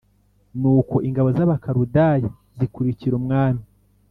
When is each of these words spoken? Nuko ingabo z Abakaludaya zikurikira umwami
Nuko 0.59 0.95
ingabo 1.07 1.27
z 1.37 1.39
Abakaludaya 1.45 2.27
zikurikira 2.57 3.13
umwami 3.21 3.63